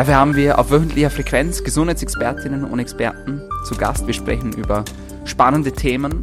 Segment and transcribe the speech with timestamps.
[0.00, 4.06] Dafür haben wir auf wöchentlicher Frequenz Gesundheitsexpertinnen und Experten zu Gast.
[4.06, 4.82] Wir sprechen über
[5.26, 6.22] spannende Themen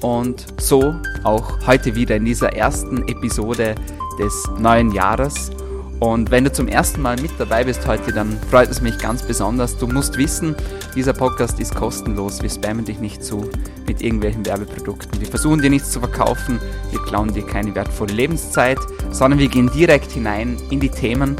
[0.00, 3.76] und so auch heute wieder in dieser ersten Episode
[4.18, 5.52] des neuen Jahres.
[6.00, 9.22] Und wenn du zum ersten Mal mit dabei bist heute, dann freut es mich ganz
[9.22, 9.78] besonders.
[9.78, 10.56] Du musst wissen,
[10.96, 12.42] dieser Podcast ist kostenlos.
[12.42, 13.48] Wir spammen dich nicht zu
[13.86, 15.20] mit irgendwelchen Werbeprodukten.
[15.20, 16.58] Wir versuchen dir nichts zu verkaufen.
[16.90, 18.80] Wir klauen dir keine wertvolle Lebenszeit,
[19.12, 21.36] sondern wir gehen direkt hinein in die Themen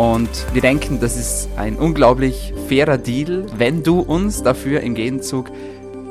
[0.00, 5.50] und wir denken, das ist ein unglaublich fairer Deal, wenn du uns dafür im Gegenzug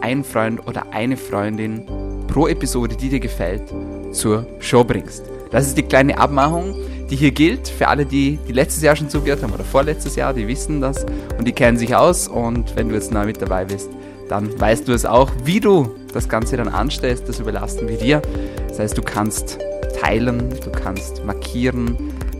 [0.02, 1.88] einen Freund oder eine Freundin
[2.28, 3.64] pro Episode, die dir gefällt,
[4.12, 5.24] zur Show bringst.
[5.50, 6.76] Das ist die kleine Abmachung,
[7.10, 10.36] die hier gilt für alle, die, die letztes Jahr schon zugehört haben oder vorletztes Jahr,
[10.36, 11.04] die wissen das
[11.40, 12.28] und die kennen sich aus.
[12.28, 13.90] Und wenn du jetzt neu mit dabei bist,
[14.28, 15.32] dann weißt du es auch.
[15.46, 18.22] Wie du das Ganze dann anstellst, das überlassen wir dir.
[18.68, 19.58] Das heißt, du kannst
[20.00, 21.98] teilen, du kannst markieren,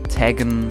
[0.08, 0.68] taggen,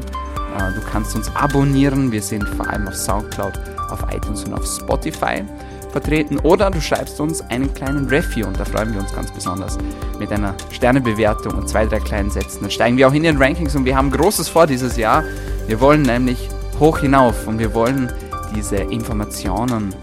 [0.60, 2.12] du kannst uns abonnieren.
[2.12, 3.54] Wir sind vor allem auf Soundcloud,
[3.90, 5.44] auf iTunes und auf Spotify
[5.92, 6.40] vertreten.
[6.40, 9.78] Oder du schreibst uns einen kleinen Review und da freuen wir uns ganz besonders
[10.20, 12.62] mit einer Sternebewertung und zwei, drei kleinen Sätzen.
[12.62, 15.24] Dann steigen wir auch in den Rankings und wir haben Großes vor dieses Jahr.
[15.68, 18.12] Wir wollen nämlich hoch hinauf und wir wollen
[18.56, 19.94] diese Informationen,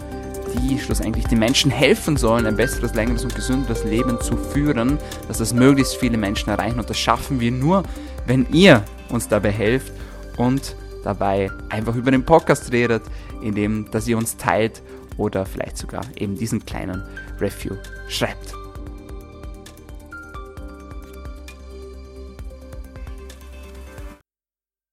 [0.55, 5.39] die schlussendlich den Menschen helfen sollen, ein besseres, längeres und gesünderes Leben zu führen, dass
[5.39, 6.79] das möglichst viele Menschen erreichen.
[6.79, 7.83] Und das schaffen wir nur,
[8.25, 9.91] wenn ihr uns dabei helft
[10.37, 13.03] und dabei einfach über den Podcast redet,
[13.41, 14.81] indem dass ihr uns teilt
[15.17, 17.03] oder vielleicht sogar eben diesen kleinen
[17.39, 17.75] Review
[18.07, 18.53] schreibt.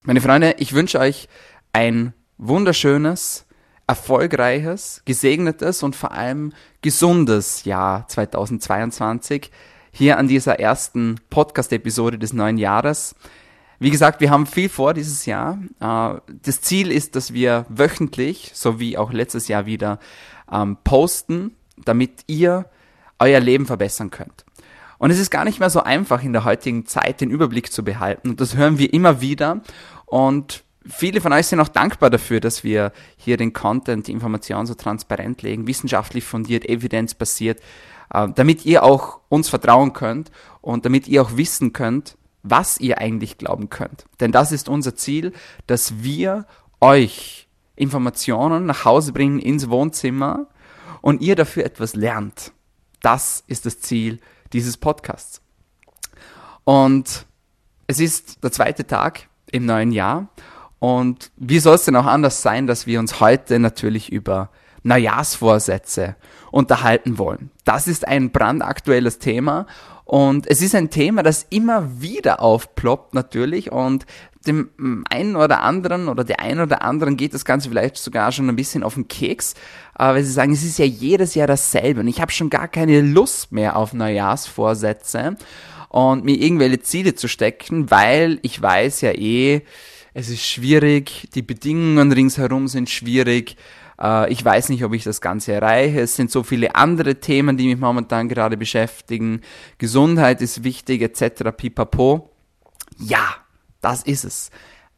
[0.06, 1.28] Meine Freunde, ich wünsche euch
[1.72, 3.46] ein wunderschönes,
[3.86, 9.50] erfolgreiches, gesegnetes und vor allem gesundes Jahr 2022
[9.92, 13.14] hier an dieser ersten Podcast-Episode des neuen Jahres.
[13.78, 15.58] Wie gesagt, wir haben viel vor dieses Jahr.
[15.80, 19.98] Äh, das Ziel ist, dass wir wöchentlich, so wie auch letztes Jahr wieder,
[20.50, 22.66] ähm, posten, damit ihr
[23.18, 24.44] euer Leben verbessern könnt.
[24.98, 27.84] Und es ist gar nicht mehr so einfach in der heutigen Zeit den Überblick zu
[27.84, 28.30] behalten.
[28.30, 29.60] Und das hören wir immer wieder.
[30.06, 34.66] Und viele von euch sind auch dankbar dafür, dass wir hier den Content, die Information
[34.66, 37.60] so transparent legen, wissenschaftlich fundiert, evidenzbasiert,
[38.12, 40.30] äh, damit ihr auch uns vertrauen könnt
[40.60, 44.04] und damit ihr auch wissen könnt, was ihr eigentlich glauben könnt.
[44.20, 45.32] Denn das ist unser Ziel,
[45.66, 46.46] dass wir
[46.80, 50.46] euch Informationen nach Hause bringen ins Wohnzimmer
[51.00, 52.52] und ihr dafür etwas lernt.
[53.00, 54.20] Das ist das Ziel
[54.52, 55.40] dieses Podcasts.
[56.64, 57.26] Und
[57.86, 60.28] es ist der zweite Tag im neuen Jahr.
[60.78, 64.50] Und wie soll es denn auch anders sein, dass wir uns heute natürlich über
[64.84, 66.14] Neujahrsvorsätze
[66.50, 67.50] unterhalten wollen.
[67.64, 69.66] Das ist ein brandaktuelles Thema
[70.04, 74.04] und es ist ein Thema, das immer wieder aufploppt natürlich und
[74.46, 78.48] dem einen oder anderen oder der einen oder anderen geht das Ganze vielleicht sogar schon
[78.48, 79.54] ein bisschen auf den Keks,
[79.94, 83.00] weil sie sagen, es ist ja jedes Jahr dasselbe und ich habe schon gar keine
[83.00, 85.36] Lust mehr auf Neujahrsvorsätze
[85.88, 89.62] und mir irgendwelche Ziele zu stecken, weil ich weiß ja eh,
[90.12, 93.56] es ist schwierig, die Bedingungen ringsherum sind schwierig
[94.00, 96.00] äh, ich weiß nicht, ob ich das Ganze erreiche.
[96.00, 99.40] Es sind so viele andere Themen, die mich momentan gerade beschäftigen.
[99.78, 101.50] Gesundheit ist wichtig, etc.
[101.56, 102.30] Pipapo.
[102.98, 103.36] Ja,
[103.80, 104.50] das ist es.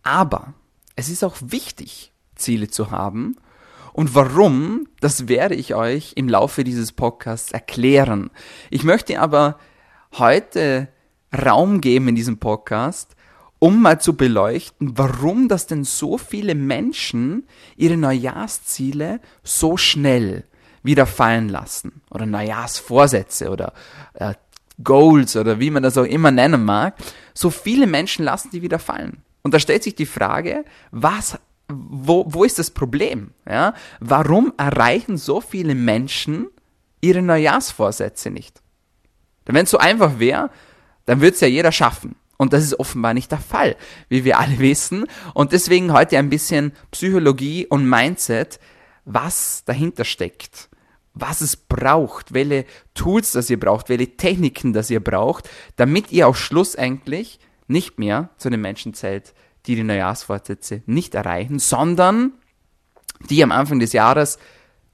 [0.02, 0.54] Aber
[0.94, 3.36] es ist auch wichtig, Ziele zu haben.
[3.92, 8.30] Und warum, das werde ich euch im Laufe dieses Podcasts erklären.
[8.70, 9.58] Ich möchte aber
[10.18, 10.88] heute
[11.34, 13.15] Raum geben in diesem Podcast,
[13.58, 17.46] um mal zu beleuchten, warum das denn so viele Menschen
[17.76, 20.44] ihre Neujahrsziele so schnell
[20.82, 22.02] wieder fallen lassen.
[22.10, 23.72] Oder Neujahrsvorsätze oder
[24.14, 24.34] äh,
[24.82, 26.94] Goals oder wie man das auch immer nennen mag.
[27.34, 29.22] So viele Menschen lassen die wieder fallen.
[29.42, 31.38] Und da stellt sich die Frage, was,
[31.68, 33.30] wo, wo ist das Problem?
[33.48, 33.74] Ja?
[34.00, 36.48] Warum erreichen so viele Menschen
[37.00, 38.60] ihre Neujahrsvorsätze nicht?
[39.46, 40.50] Denn wenn es so einfach wäre,
[41.06, 42.16] dann würde es ja jeder schaffen.
[42.36, 43.76] Und das ist offenbar nicht der Fall,
[44.08, 45.06] wie wir alle wissen.
[45.34, 48.60] Und deswegen heute ein bisschen Psychologie und Mindset,
[49.04, 50.68] was dahinter steckt,
[51.14, 56.28] was es braucht, welche Tools das ihr braucht, welche Techniken das ihr braucht, damit ihr
[56.28, 57.38] auch schlussendlich
[57.68, 59.34] nicht mehr zu den Menschen zählt,
[59.66, 62.32] die die Neujahrsvorsätze nicht erreichen, sondern
[63.30, 64.38] die am Anfang des Jahres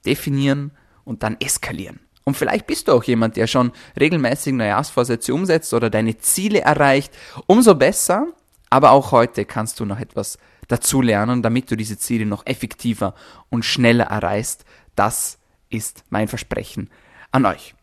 [0.06, 0.72] definieren
[1.04, 2.00] und dann eskalieren.
[2.24, 7.12] Und vielleicht bist du auch jemand, der schon regelmäßig Neujahrsvorsätze umsetzt oder deine Ziele erreicht.
[7.46, 8.26] Umso besser,
[8.70, 10.38] aber auch heute kannst du noch etwas
[10.68, 13.14] dazulernen, damit du diese Ziele noch effektiver
[13.50, 14.64] und schneller erreichst.
[14.94, 15.38] Das
[15.68, 16.90] ist mein Versprechen
[17.32, 17.74] an euch.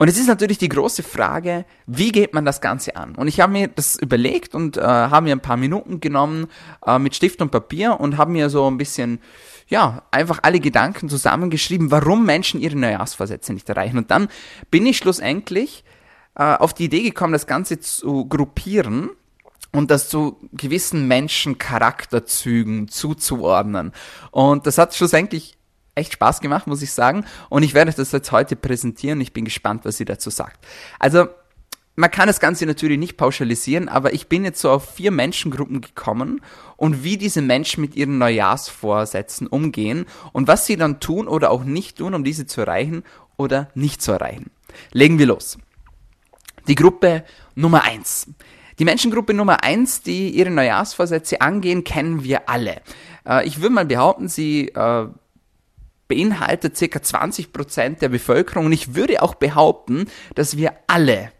[0.00, 3.14] Und es ist natürlich die große Frage, wie geht man das Ganze an?
[3.16, 6.46] Und ich habe mir das überlegt und äh, habe mir ein paar Minuten genommen
[6.86, 9.20] äh, mit Stift und Papier und habe mir so ein bisschen,
[9.68, 13.98] ja, einfach alle Gedanken zusammengeschrieben, warum Menschen ihre Neujahrsvorsätze nicht erreichen.
[13.98, 14.28] Und dann
[14.70, 15.84] bin ich schlussendlich
[16.34, 19.10] äh, auf die Idee gekommen, das Ganze zu gruppieren
[19.70, 23.92] und das zu gewissen Menschencharakterzügen zuzuordnen.
[24.30, 25.58] Und das hat schlussendlich
[25.94, 27.24] echt Spaß gemacht, muss ich sagen.
[27.48, 29.20] Und ich werde das jetzt heute präsentieren.
[29.20, 30.64] Ich bin gespannt, was sie dazu sagt.
[30.98, 31.28] Also,
[31.96, 35.80] man kann das Ganze natürlich nicht pauschalisieren, aber ich bin jetzt so auf vier Menschengruppen
[35.80, 36.40] gekommen
[36.76, 41.64] und wie diese Menschen mit ihren Neujahrsvorsätzen umgehen und was sie dann tun oder auch
[41.64, 43.02] nicht tun, um diese zu erreichen
[43.36, 44.50] oder nicht zu erreichen.
[44.92, 45.58] Legen wir los.
[46.68, 48.28] Die Gruppe Nummer eins.
[48.78, 52.80] Die Menschengruppe Nummer eins, die ihre Neujahrsvorsätze angehen, kennen wir alle.
[53.26, 55.06] Äh, ich würde mal behaupten, sie äh,
[56.10, 58.66] beinhaltet circa 20 Prozent der Bevölkerung.
[58.66, 61.32] Und ich würde auch behaupten, dass wir alle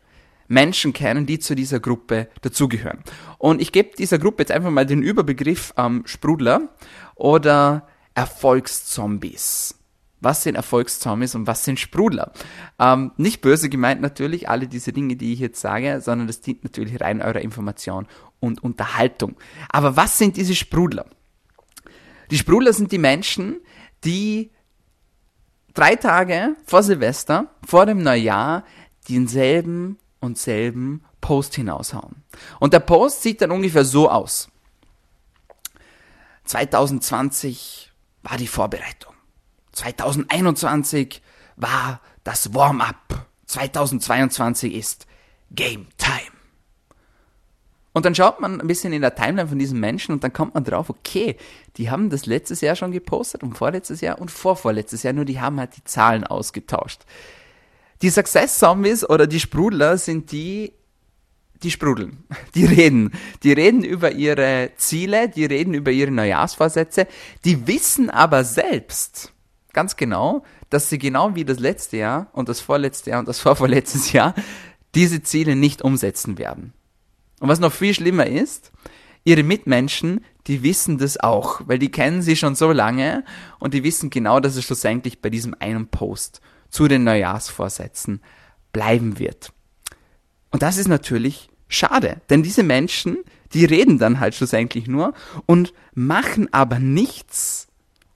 [0.49, 3.01] Menschen kennen, die zu dieser Gruppe dazugehören.
[3.39, 6.71] Und ich gebe dieser Gruppe jetzt einfach mal den Überbegriff ähm, Sprudler
[7.15, 9.77] oder Erfolgszombies.
[10.21, 12.33] Was sind Erfolgszombies und was sind Sprudler?
[12.79, 16.63] Ähm, nicht böse gemeint natürlich, alle diese Dinge, die ich jetzt sage, sondern das dient
[16.63, 18.07] natürlich rein eurer Information
[18.39, 19.37] und Unterhaltung.
[19.69, 21.07] Aber was sind diese Sprudler?
[22.31, 23.61] Die Sprudler sind die Menschen,
[24.05, 24.51] die
[25.75, 28.65] drei Tage vor Silvester, vor dem Neujahr,
[29.09, 32.23] denselben und selben Post hinaushauen.
[32.59, 34.49] Und der Post sieht dann ungefähr so aus.
[36.45, 39.15] 2020 war die Vorbereitung.
[39.73, 41.23] 2021
[41.57, 43.27] war das Warm-up.
[43.47, 45.07] 2022 ist
[45.51, 46.40] Game Time.
[47.93, 50.55] Und dann schaut man ein bisschen in der Timeline von diesen Menschen und dann kommt
[50.55, 51.37] man drauf, okay,
[51.77, 55.41] die haben das letztes Jahr schon gepostet und vorletztes Jahr und vorvorletztes Jahr, nur die
[55.41, 57.03] haben halt die Zahlen ausgetauscht.
[58.03, 60.73] Die Success Zombies oder die Sprudler sind die,
[61.63, 62.25] die sprudeln.
[62.55, 63.13] Die reden.
[63.43, 67.07] Die reden über ihre Ziele, die reden über ihre Neujahrsvorsätze.
[67.45, 69.35] Die wissen aber selbst
[69.75, 73.41] ganz genau, dass sie genau wie das letzte Jahr und das vorletzte Jahr und das
[73.47, 74.35] vorvorletztes Jahr
[74.95, 76.73] diese Ziele nicht umsetzen werden.
[77.41, 78.71] Und was noch viel schlimmer ist,
[79.25, 83.25] ihre Mitmenschen, die wissen das auch, weil die kennen sie schon so lange
[83.59, 88.21] und die wissen genau, dass es schlussendlich bei diesem einen Post zu den Neujahrsvorsätzen
[88.73, 89.53] bleiben wird.
[90.51, 93.19] Und das ist natürlich schade, denn diese Menschen,
[93.53, 95.15] die reden dann halt schlussendlich nur
[95.47, 97.69] und machen aber nichts,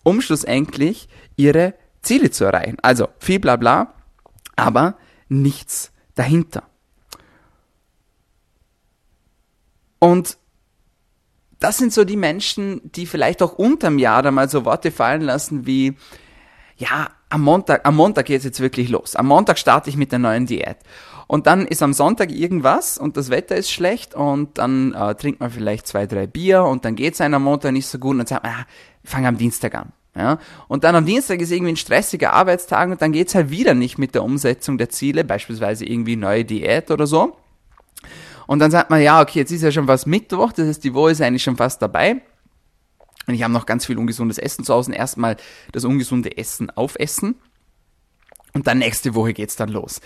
[0.03, 2.77] um schlussendlich ihre Ziele zu erreichen.
[2.83, 3.95] Also viel bla bla,
[4.57, 4.97] aber
[5.29, 6.65] nichts dahinter.
[10.05, 10.37] Und
[11.61, 15.23] das sind so die Menschen, die vielleicht auch unterm Jahr da mal so Worte fallen
[15.23, 15.95] lassen wie,
[16.77, 19.17] ja, am Montag, am Montag geht's jetzt wirklich los.
[19.17, 20.77] Am Montag starte ich mit der neuen Diät.
[21.27, 25.41] Und dann ist am Sonntag irgendwas und das Wetter ist schlecht und dann äh, trinkt
[25.41, 28.19] man vielleicht zwei, drei Bier und dann geht's einem am Montag nicht so gut und
[28.19, 28.67] dann sagt man, ah,
[29.05, 29.93] fang am Dienstag an.
[30.15, 30.39] Ja?
[30.69, 33.97] Und dann am Dienstag ist irgendwie ein stressiger Arbeitstag und dann geht's halt wieder nicht
[33.97, 37.39] mit der Umsetzung der Ziele, beispielsweise irgendwie neue Diät oder so.
[38.47, 40.95] Und dann sagt man, ja, okay, jetzt ist ja schon fast Mittwoch, das heißt, die
[40.95, 42.23] Woche ist eigentlich schon fast dabei.
[43.27, 44.93] Und ich habe noch ganz viel ungesundes Essen zu Hause.
[44.93, 45.37] Erstmal
[45.73, 47.37] das ungesunde Essen aufessen.
[48.53, 50.01] Und dann nächste Woche geht's dann los.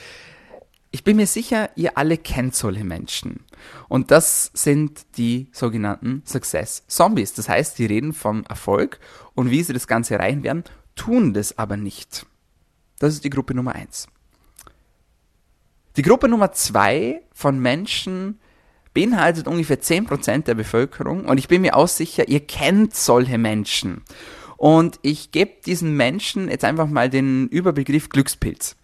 [0.90, 3.44] Ich bin mir sicher, ihr alle kennt solche Menschen.
[3.88, 7.34] Und das sind die sogenannten Success Zombies.
[7.34, 8.98] Das heißt, die reden vom Erfolg
[9.34, 10.64] und wie sie das Ganze erreichen werden,
[10.94, 12.24] tun das aber nicht.
[12.98, 14.08] Das ist die Gruppe Nummer eins.
[15.98, 18.38] Die Gruppe Nummer zwei von Menschen
[18.94, 24.04] beinhaltet ungefähr 10% der Bevölkerung und ich bin mir auch sicher, ihr kennt solche Menschen.
[24.56, 28.76] Und ich gebe diesen Menschen jetzt einfach mal den Überbegriff Glückspilz.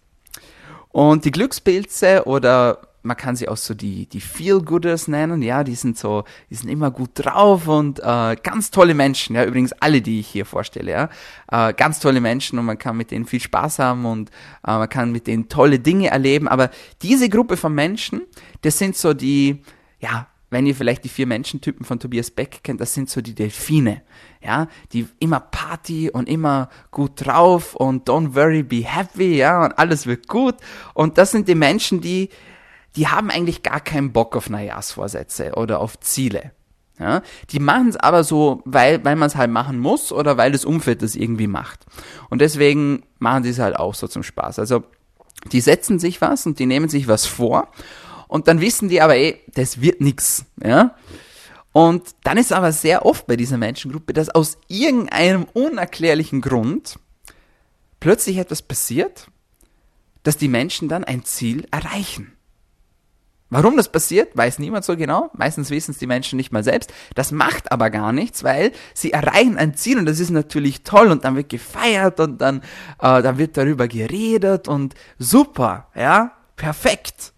[0.89, 5.75] Und die Glückspilze oder man kann sie auch so die, die Feel-Gooders nennen, ja, die
[5.75, 10.01] sind so, die sind immer gut drauf und äh, ganz tolle Menschen, ja, übrigens alle,
[10.01, 11.09] die ich hier vorstelle, ja,
[11.69, 14.29] äh, ganz tolle Menschen und man kann mit denen viel Spaß haben und
[14.65, 16.71] äh, man kann mit denen tolle Dinge erleben, aber
[17.01, 18.21] diese Gruppe von Menschen,
[18.61, 19.61] das sind so die,
[19.99, 23.35] ja, wenn ihr vielleicht die vier Menschentypen von Tobias Beck kennt, das sind so die
[23.35, 24.03] Delfine,
[24.41, 29.77] ja, die immer Party und immer gut drauf und don't worry, be happy, ja, und
[29.77, 30.55] alles wird gut.
[30.93, 32.29] Und das sind die Menschen, die
[32.95, 36.51] die haben eigentlich gar keinen Bock auf Neujahrsvorsätze oder auf Ziele.
[36.99, 37.21] Ja,
[37.51, 40.63] die machen es aber so, weil, weil man es halt machen muss oder weil das
[40.63, 41.85] Umfeld das irgendwie macht.
[42.29, 44.59] Und deswegen machen die es halt auch so zum Spaß.
[44.59, 44.83] Also
[45.51, 47.69] die setzen sich was und die nehmen sich was vor
[48.29, 50.45] und dann wissen die aber, ey, das wird nix.
[50.63, 50.95] Ja?
[51.73, 56.97] Und dann ist aber sehr oft bei dieser Menschengruppe, dass aus irgendeinem unerklärlichen Grund
[57.99, 59.27] plötzlich etwas passiert,
[60.23, 62.34] dass die Menschen dann ein Ziel erreichen.
[63.55, 65.31] Warum das passiert, weiß niemand so genau.
[65.31, 66.91] Meistens wissen es die Menschen nicht mal selbst.
[67.13, 71.07] Das macht aber gar nichts, weil sie erreichen ein Ziel und das ist natürlich toll
[71.07, 72.57] und dann wird gefeiert und dann,
[72.99, 77.31] äh, dann wird darüber geredet und super, ja, perfekt.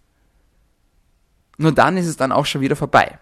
[1.58, 3.20] Nur dann ist es dann auch schon wieder vorbei.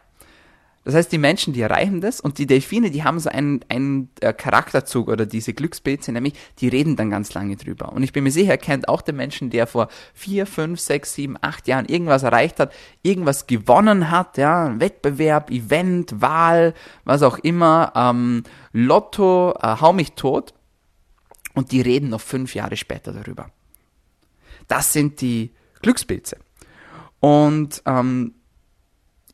[0.86, 4.10] Das heißt, die Menschen, die erreichen das und die Delfine, die haben so einen, einen
[4.22, 7.92] äh, Charakterzug oder diese Glückspilze, nämlich die reden dann ganz lange drüber.
[7.92, 11.16] Und ich bin mir sicher, er kennt auch den Menschen, der vor vier, fünf, sechs,
[11.16, 17.40] sieben, acht Jahren irgendwas erreicht hat, irgendwas gewonnen hat, ja, Wettbewerb, Event, Wahl, was auch
[17.40, 20.54] immer, ähm, Lotto, äh, hau mich tot.
[21.56, 23.50] Und die reden noch fünf Jahre später darüber.
[24.68, 25.52] Das sind die
[25.82, 26.38] Glückspilze.
[27.22, 28.36] Und ähm,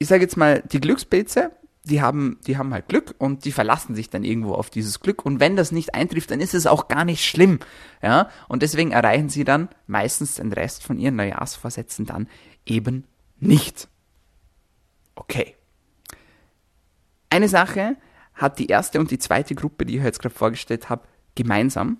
[0.01, 1.51] ich sage jetzt mal, die Glückspilze,
[1.84, 5.24] die haben, die haben halt Glück und die verlassen sich dann irgendwo auf dieses Glück.
[5.24, 7.60] Und wenn das nicht eintrifft, dann ist es auch gar nicht schlimm.
[8.01, 12.27] Ja, und deswegen erreichen sie dann meistens den Rest von ihren Neujahrsvorsätzen dann
[12.65, 13.05] eben
[13.39, 13.89] nicht.
[15.13, 15.55] Okay.
[17.29, 17.96] Eine Sache
[18.34, 21.03] hat die erste und die zweite Gruppe, die ich jetzt gerade vorgestellt habe,
[21.36, 22.00] gemeinsam.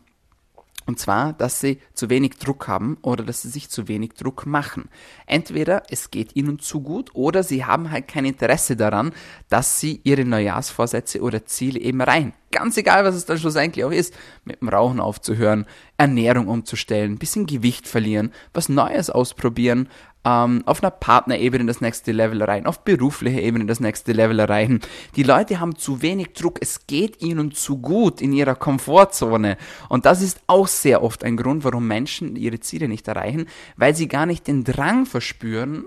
[0.86, 4.46] Und zwar, dass sie zu wenig Druck haben oder dass sie sich zu wenig Druck
[4.46, 4.90] machen.
[5.26, 9.12] Entweder es geht ihnen zu gut oder sie haben halt kein Interesse daran,
[9.50, 12.34] dass sie ihre Neujahrsvorsätze oder Ziele eben rein.
[12.52, 15.66] Ganz egal, was es dann schlussendlich auch ist, mit dem Rauchen aufzuhören,
[15.98, 19.88] Ernährung umzustellen, bisschen Gewicht verlieren, was Neues ausprobieren,
[20.24, 24.82] ähm, auf einer Partnerebene das nächste Level erreichen, auf beruflicher Ebene das nächste Level erreichen.
[25.16, 29.58] Die Leute haben zu wenig Druck, es geht ihnen zu gut in ihrer Komfortzone.
[29.90, 33.48] Und das ist auch sehr oft ein Grund, warum Menschen ihre Ziele nicht erreichen,
[33.78, 35.86] weil sie gar nicht den Drang verspüren,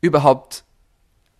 [0.00, 0.64] überhaupt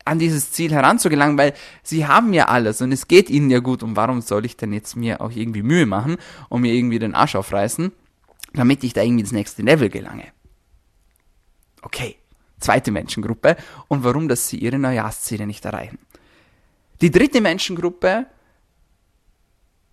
[0.05, 3.83] an dieses Ziel heranzugelangen, weil sie haben ja alles und es geht ihnen ja gut
[3.83, 6.17] und warum soll ich denn jetzt mir auch irgendwie Mühe machen
[6.49, 7.91] und mir irgendwie den Arsch aufreißen,
[8.55, 10.36] damit ich da irgendwie ins nächste Level gelange.
[11.87, 12.16] Okay,
[12.59, 16.00] zweite Menschengruppe und warum, dass sie ihre Neujahrsziele nicht erreichen.
[17.00, 18.26] Die dritte Menschengruppe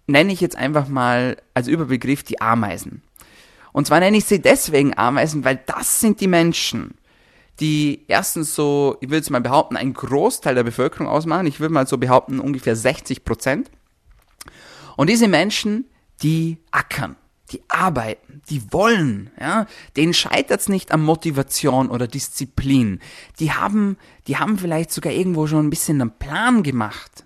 [0.07, 3.03] nenne ich jetzt einfach mal als Überbegriff die Ameisen.
[3.73, 6.95] Und zwar nenne ich sie deswegen Ameisen, weil das sind die Menschen,
[7.59, 11.45] die erstens so, ich würde jetzt mal behaupten, einen Großteil der Bevölkerung ausmachen.
[11.45, 13.69] Ich würde mal so behaupten, ungefähr 60 Prozent.
[14.97, 15.85] Und diese Menschen,
[16.23, 17.17] die ackern
[17.53, 22.99] die arbeiten, die wollen, ja, denen scheitert's nicht an Motivation oder Disziplin.
[23.39, 27.25] Die haben, die haben vielleicht sogar irgendwo schon ein bisschen einen Plan gemacht.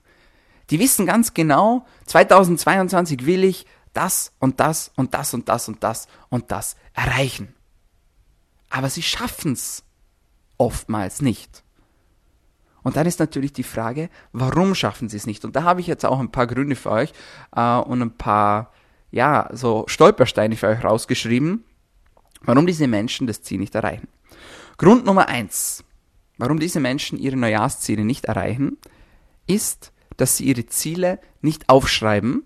[0.70, 5.82] Die wissen ganz genau, 2022 will ich das und das und das und das und
[5.82, 7.56] das und das erreichen.
[8.70, 9.84] Aber sie schaffen's
[10.58, 11.64] oftmals nicht.
[12.84, 15.46] Und dann ist natürlich die Frage, warum schaffen sie es nicht?
[15.46, 17.14] Und da habe ich jetzt auch ein paar Gründe für euch
[17.56, 18.72] äh, und ein paar
[19.12, 21.64] ja, so Stolpersteine für euch rausgeschrieben,
[22.42, 24.08] warum diese Menschen das Ziel nicht erreichen.
[24.78, 25.84] Grund Nummer eins,
[26.38, 28.78] warum diese Menschen ihre Neujahrsziele nicht erreichen,
[29.48, 32.44] ist, dass sie ihre Ziele nicht aufschreiben,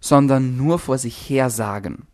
[0.00, 2.07] sondern nur vor sich her sagen.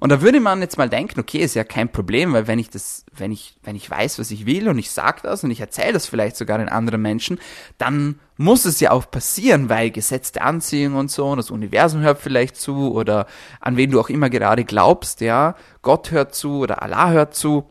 [0.00, 2.70] Und da würde man jetzt mal denken, okay, ist ja kein Problem, weil wenn ich
[2.70, 5.60] das, wenn ich, wenn ich weiß, was ich will und ich sage das und ich
[5.60, 7.38] erzähle das vielleicht sogar den anderen Menschen,
[7.76, 12.18] dann muss es ja auch passieren, weil gesetzte Anziehung und so, und das Universum hört
[12.18, 13.26] vielleicht zu oder
[13.60, 17.68] an wen du auch immer gerade glaubst, ja, Gott hört zu oder Allah hört zu.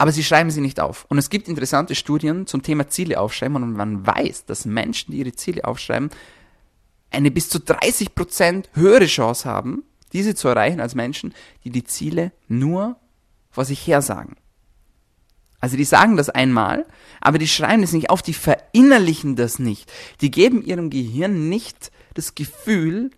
[0.00, 1.06] Aber sie schreiben sie nicht auf.
[1.08, 5.18] Und es gibt interessante Studien zum Thema Ziele aufschreiben und man weiß, dass Menschen, die
[5.18, 6.10] ihre Ziele aufschreiben,
[7.10, 11.34] eine bis zu 30% höhere Chance haben, diese zu erreichen als Menschen,
[11.64, 12.96] die die Ziele nur
[13.50, 14.36] vor sich her sagen.
[15.60, 16.86] Also die sagen das einmal,
[17.20, 19.90] aber die schreiben es nicht auf, die verinnerlichen das nicht.
[20.20, 23.10] Die geben ihrem Gehirn nicht das Gefühl,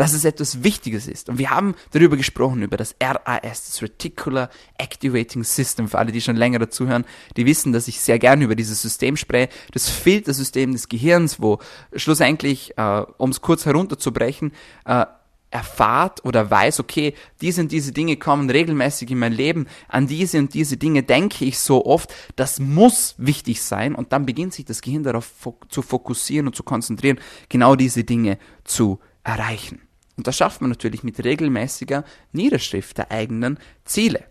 [0.00, 1.28] dass es etwas Wichtiges ist.
[1.28, 4.48] Und wir haben darüber gesprochen, über das RAS, das Reticular
[4.78, 5.88] Activating System.
[5.88, 7.04] Für alle, die schon länger dazuhören,
[7.36, 9.50] die wissen, dass ich sehr gerne über dieses System spreche.
[9.72, 11.58] Das Filtersystem des Gehirns, wo
[11.94, 14.52] schlussendlich, äh, um es kurz herunterzubrechen,
[14.86, 15.04] äh,
[15.50, 20.38] erfahrt oder weiß, okay, diese und diese Dinge kommen regelmäßig in mein Leben, an diese
[20.38, 24.64] und diese Dinge denke ich so oft, das muss wichtig sein und dann beginnt sich
[24.64, 25.32] das Gehirn darauf
[25.68, 29.82] zu fokussieren und zu konzentrieren, genau diese Dinge zu erreichen.
[30.16, 34.24] Und das schafft man natürlich mit regelmäßiger Niederschrift der eigenen Ziele.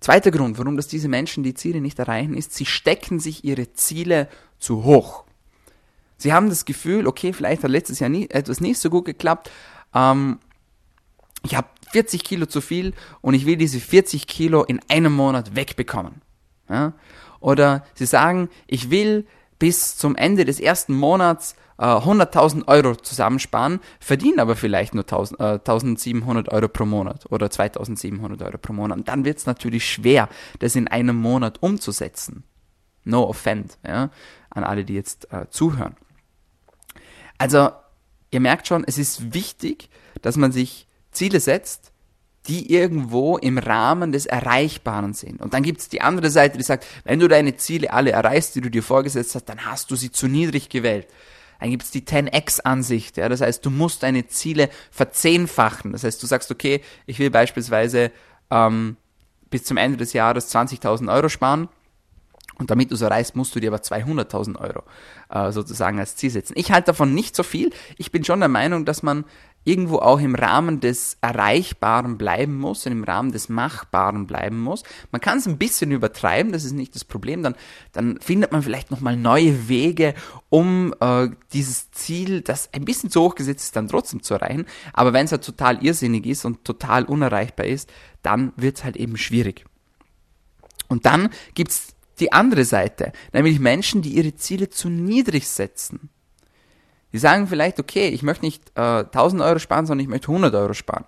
[0.00, 3.72] Zweiter Grund, warum das diese Menschen die Ziele nicht erreichen, ist, sie stecken sich ihre
[3.72, 4.28] Ziele
[4.58, 5.24] zu hoch.
[6.18, 9.50] Sie haben das Gefühl, okay, vielleicht hat letztes Jahr nie, etwas nicht so gut geklappt.
[9.94, 10.38] Ähm,
[11.44, 15.54] ich habe 40 Kilo zu viel und ich will diese 40 Kilo in einem Monat
[15.54, 16.20] wegbekommen.
[16.68, 16.92] Ja?
[17.40, 19.26] Oder sie sagen, ich will
[19.58, 25.40] bis zum Ende des ersten Monats äh, 100.000 Euro zusammensparen, verdienen aber vielleicht nur 1000,
[25.40, 28.98] äh, 1.700 Euro pro Monat oder 2.700 Euro pro Monat.
[28.98, 32.44] Und dann wird es natürlich schwer, das in einem Monat umzusetzen.
[33.04, 34.10] No offend ja,
[34.50, 35.96] an alle, die jetzt äh, zuhören.
[37.38, 37.70] Also,
[38.30, 39.88] ihr merkt schon, es ist wichtig,
[40.22, 41.92] dass man sich Ziele setzt,
[42.46, 45.40] die irgendwo im Rahmen des Erreichbaren sind.
[45.40, 48.54] Und dann gibt es die andere Seite, die sagt, wenn du deine Ziele alle erreichst,
[48.54, 51.06] die du dir vorgesetzt hast, dann hast du sie zu niedrig gewählt.
[51.60, 53.16] Dann gibt es die 10x-Ansicht.
[53.16, 55.92] Ja, das heißt, du musst deine Ziele verzehnfachen.
[55.92, 58.12] Das heißt, du sagst, okay, ich will beispielsweise
[58.50, 58.96] ähm,
[59.50, 61.68] bis zum Ende des Jahres 20.000 Euro sparen.
[62.58, 64.82] Und damit du so erreichst, musst du dir aber 200.000 Euro
[65.30, 66.54] äh, sozusagen als Ziel setzen.
[66.56, 67.70] Ich halte davon nicht so viel.
[67.96, 69.24] Ich bin schon der Meinung, dass man
[69.64, 74.82] irgendwo auch im Rahmen des Erreichbaren bleiben muss und im Rahmen des Machbaren bleiben muss.
[75.12, 77.42] Man kann es ein bisschen übertreiben, das ist nicht das Problem.
[77.42, 77.54] Dann,
[77.92, 80.14] dann findet man vielleicht nochmal neue Wege,
[80.48, 84.64] um äh, dieses Ziel, das ein bisschen zu hoch gesetzt ist, dann trotzdem zu erreichen.
[84.94, 87.90] Aber wenn es halt total irrsinnig ist und total unerreichbar ist,
[88.22, 89.66] dann wird es halt eben schwierig.
[90.88, 96.10] Und dann gibt es die andere Seite, nämlich Menschen, die ihre Ziele zu niedrig setzen.
[97.12, 100.54] Die sagen vielleicht, okay, ich möchte nicht äh, 1000 Euro sparen, sondern ich möchte 100
[100.54, 101.04] Euro sparen.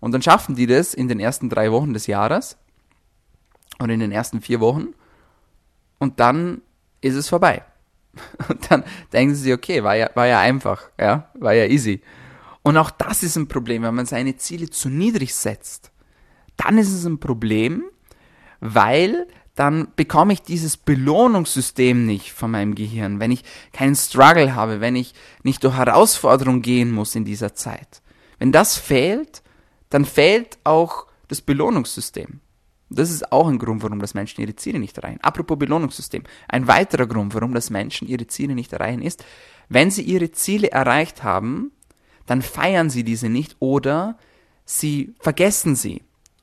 [0.00, 2.58] Und dann schaffen die das in den ersten drei Wochen des Jahres
[3.80, 4.88] oder in den ersten vier Wochen
[5.98, 6.62] und dann
[7.00, 7.62] ist es vorbei.
[8.48, 12.02] Und dann denken sie, okay, war ja, war ja einfach, ja, war ja easy.
[12.62, 15.92] Und auch das ist ein Problem, wenn man seine Ziele zu niedrig setzt.
[16.56, 17.84] Dann ist es ein Problem,
[18.60, 24.80] weil dann bekomme ich dieses Belohnungssystem nicht von meinem Gehirn, wenn ich keinen Struggle habe,
[24.80, 28.00] wenn ich nicht durch Herausforderungen gehen muss in dieser Zeit.
[28.38, 29.42] Wenn das fehlt,
[29.90, 32.40] dann fehlt auch das Belohnungssystem.
[32.88, 35.20] Das ist auch ein Grund, warum das Menschen ihre Ziele nicht erreichen.
[35.22, 36.24] Apropos Belohnungssystem.
[36.48, 39.24] Ein weiterer Grund, warum das Menschen ihre Ziele nicht erreichen, ist,
[39.68, 41.72] wenn sie ihre Ziele erreicht haben,
[42.26, 44.18] dann feiern sie diese nicht oder
[44.64, 46.02] sie vergessen sie.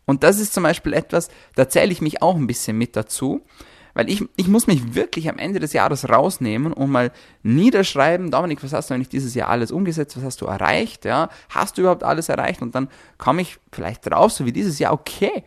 [0.09, 3.45] Und das ist zum Beispiel etwas, da zähle ich mich auch ein bisschen mit dazu,
[3.93, 7.11] weil ich, ich muss mich wirklich am Ende des Jahres rausnehmen und mal
[7.43, 11.29] niederschreiben, Dominik, was hast du eigentlich dieses Jahr alles umgesetzt, was hast du erreicht, ja,
[11.49, 12.63] hast du überhaupt alles erreicht?
[12.63, 15.43] Und dann komme ich vielleicht drauf, so wie dieses Jahr, okay,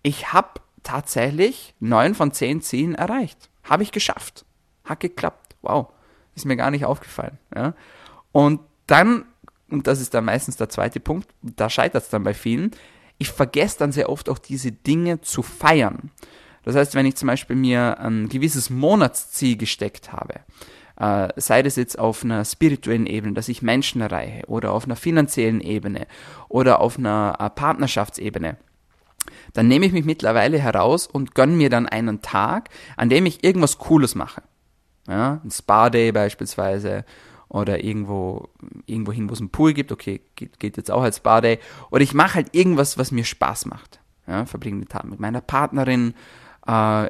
[0.00, 0.48] ich habe
[0.82, 3.50] tatsächlich neun von zehn Zielen erreicht.
[3.62, 4.46] Habe ich geschafft.
[4.84, 5.54] Hat geklappt.
[5.60, 5.88] Wow.
[6.34, 7.36] Ist mir gar nicht aufgefallen.
[7.54, 7.74] Ja.
[8.32, 9.26] Und dann,
[9.68, 12.70] und das ist dann meistens der zweite Punkt, da scheitert es dann bei vielen,
[13.18, 16.10] ich vergesse dann sehr oft auch diese Dinge zu feiern.
[16.64, 20.40] Das heißt, wenn ich zum Beispiel mir ein gewisses Monatsziel gesteckt habe,
[20.96, 24.96] äh, sei das jetzt auf einer spirituellen Ebene, dass ich Menschen erreiche, oder auf einer
[24.96, 26.06] finanziellen Ebene,
[26.48, 28.56] oder auf einer äh, Partnerschaftsebene,
[29.52, 33.44] dann nehme ich mich mittlerweile heraus und gönne mir dann einen Tag, an dem ich
[33.44, 34.42] irgendwas Cooles mache.
[35.06, 37.04] Ja, ein Spa-Day beispielsweise
[37.48, 38.48] oder irgendwo,
[38.86, 41.58] irgendwo hin, wo es einen Pool gibt, okay, geht, geht jetzt auch als Spa-Day.
[41.90, 44.00] Oder ich mache halt irgendwas, was mir Spaß macht.
[44.26, 46.14] Ja, verbringe den Tag mit meiner Partnerin,
[46.66, 47.08] äh,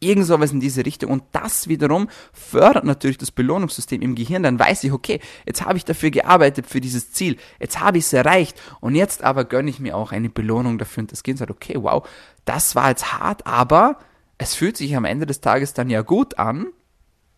[0.00, 1.10] irgend sowas in diese Richtung.
[1.10, 4.42] Und das wiederum fördert natürlich das Belohnungssystem im Gehirn.
[4.42, 7.38] Dann weiß ich, okay, jetzt habe ich dafür gearbeitet, für dieses Ziel.
[7.58, 8.60] Jetzt habe ich es erreicht.
[8.80, 11.02] Und jetzt aber gönne ich mir auch eine Belohnung dafür.
[11.02, 12.06] Und das Gehirn sagt, okay, wow,
[12.44, 13.98] das war jetzt hart, aber
[14.36, 16.66] es fühlt sich am Ende des Tages dann ja gut an.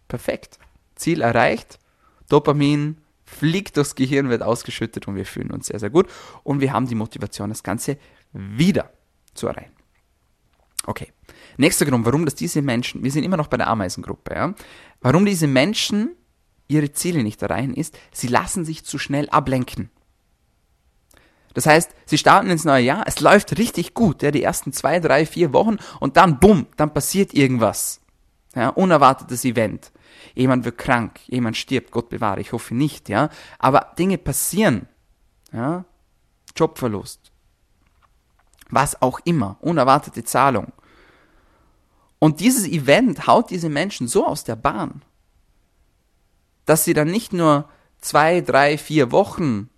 [0.09, 0.59] Perfekt.
[0.97, 1.79] Ziel erreicht.
[2.29, 6.09] Dopamin fliegt durchs Gehirn, wird ausgeschüttet und wir fühlen uns sehr, sehr gut.
[6.43, 7.99] Und wir haben die Motivation, das Ganze
[8.33, 8.93] wieder
[9.35, 9.73] zu erreichen.
[10.87, 11.12] Okay.
[11.59, 14.55] Nächster Grund, warum das diese Menschen, wir sind immer noch bei der Ameisengruppe, ja,
[15.01, 16.12] warum diese Menschen
[16.69, 19.91] ihre Ziele nicht erreichen, ist, sie lassen sich zu schnell ablenken.
[21.55, 25.01] Das heißt, sie starten ins neue Jahr, es läuft richtig gut, ja, die ersten zwei,
[25.01, 28.01] drei, vier Wochen und dann, bumm, dann passiert irgendwas.
[28.55, 29.93] Ja, unerwartetes Event
[30.35, 33.31] jemand wird krank, jemand stirbt, Gott bewahre, ich hoffe nicht, ja.
[33.59, 34.87] Aber Dinge passieren,
[35.53, 35.85] ja.
[36.57, 37.33] Jobverlust,
[38.71, 40.73] was auch immer, unerwartete Zahlung.
[42.18, 45.03] Und dieses Event haut diese Menschen so aus der Bahn,
[46.64, 47.68] dass sie dann nicht nur
[48.01, 49.71] zwei, drei, vier Wochen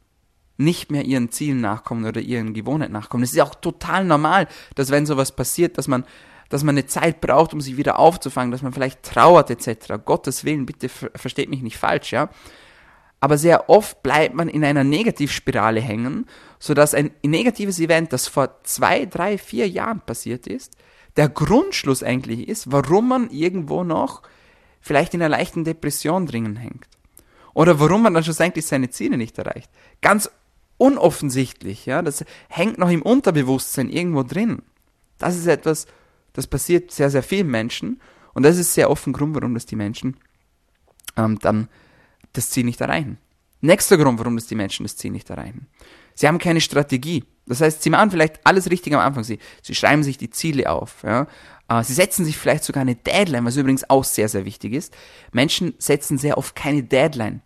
[0.56, 3.24] nicht mehr ihren Zielen nachkommen oder ihren Gewohnheiten nachkommen.
[3.24, 6.04] Es ist auch total normal, dass wenn sowas passiert, dass man
[6.50, 9.94] dass man eine Zeit braucht, um sich wieder aufzufangen, dass man vielleicht trauert etc.
[10.04, 12.28] Gottes Willen, bitte versteht mich nicht falsch, ja.
[13.20, 16.26] Aber sehr oft bleibt man in einer Negativspirale hängen,
[16.58, 20.76] sodass ein negatives Event, das vor zwei, drei, vier Jahren passiert ist,
[21.16, 24.22] der Grundschluss eigentlich ist, warum man irgendwo noch
[24.80, 26.86] vielleicht in einer leichten Depression drinnen hängt.
[27.52, 29.70] Oder warum man dann schlussendlich seine Ziele nicht erreicht.
[30.00, 30.30] Ganz
[30.78, 34.62] unoffensichtlich, ja, das hängt noch im Unterbewusstsein irgendwo drin.
[35.18, 35.86] Das ist etwas,
[36.32, 38.00] das passiert sehr, sehr vielen Menschen
[38.34, 40.16] und das ist sehr oft ein Grund, warum das die Menschen
[41.16, 41.68] ähm, dann
[42.32, 43.18] das Ziel nicht erreichen.
[43.60, 45.66] Nächster Grund, warum das die Menschen das Ziel nicht erreichen.
[46.14, 47.24] Sie haben keine Strategie.
[47.46, 49.24] Das heißt, sie machen vielleicht alles richtig am Anfang.
[49.24, 51.02] Sie, sie schreiben sich die Ziele auf.
[51.02, 51.26] Ja?
[51.68, 54.94] Äh, sie setzen sich vielleicht sogar eine Deadline, was übrigens auch sehr, sehr wichtig ist.
[55.32, 57.42] Menschen setzen sehr oft keine Deadline.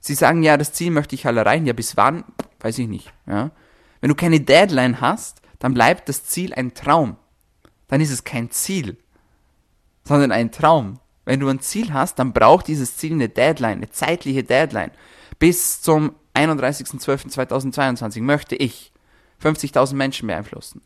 [0.00, 1.66] Sie sagen, ja, das Ziel möchte ich halt erreichen.
[1.66, 2.24] Ja, bis wann?
[2.60, 3.12] Weiß ich nicht.
[3.26, 3.52] Ja?
[4.00, 7.16] Wenn du keine Deadline hast, dann bleibt das Ziel ein Traum.
[7.88, 8.96] Dann ist es kein Ziel,
[10.04, 11.00] sondern ein Traum.
[11.24, 14.90] Wenn du ein Ziel hast, dann braucht dieses Ziel eine Deadline, eine zeitliche Deadline.
[15.38, 18.92] Bis zum 31.12.2022 möchte ich
[19.42, 20.82] 50.000 Menschen beeinflussen.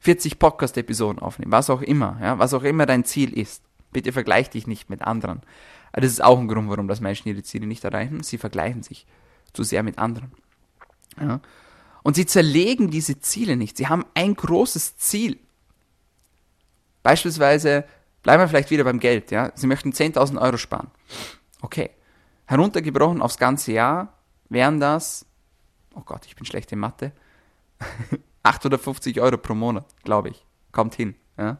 [0.00, 3.62] 40 Podcast-Episoden aufnehmen, was auch immer, ja, was auch immer dein Ziel ist.
[3.90, 5.40] Bitte vergleich dich nicht mit anderen.
[5.92, 8.22] Das ist auch ein Grund, warum das Menschen ihre Ziele nicht erreichen.
[8.22, 9.06] Sie vergleichen sich
[9.52, 10.32] zu sehr mit anderen.
[11.18, 11.40] Ja.
[12.02, 13.76] Und sie zerlegen diese Ziele nicht.
[13.76, 15.38] Sie haben ein großes Ziel.
[17.04, 17.84] Beispielsweise,
[18.22, 19.52] bleiben wir vielleicht wieder beim Geld, ja.
[19.54, 20.90] Sie möchten 10.000 Euro sparen.
[21.60, 21.90] Okay.
[22.46, 24.14] Heruntergebrochen aufs ganze Jahr
[24.48, 25.26] wären das,
[25.94, 27.12] oh Gott, ich bin schlecht in Mathe,
[28.42, 30.44] 850 Euro pro Monat, glaube ich.
[30.72, 31.14] Kommt hin.
[31.38, 31.58] Ja?